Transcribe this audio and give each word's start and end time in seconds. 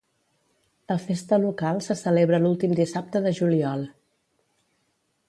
La 0.91 0.95
festa 1.01 1.39
local 1.43 1.83
se 1.87 1.97
celebra 1.99 2.41
l'últim 2.45 2.73
dissabte 2.81 3.21
de 3.27 3.35
juliol. 3.41 3.85